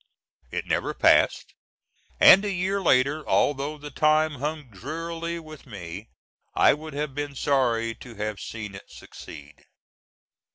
It 0.49 0.65
never 0.65 0.95
passed, 0.95 1.53
and 2.19 2.43
a 2.43 2.49
year 2.51 2.81
later, 2.81 3.23
although 3.29 3.77
the 3.77 3.91
time 3.91 4.39
hung 4.39 4.71
drearily 4.71 5.37
with 5.39 5.67
me, 5.67 6.09
I 6.55 6.73
would 6.73 6.95
have 6.95 7.13
been 7.13 7.35
sorry 7.35 7.93
to 7.93 8.15
have 8.15 8.39
seen 8.39 8.73
it 8.73 8.89
succeed. 8.89 9.63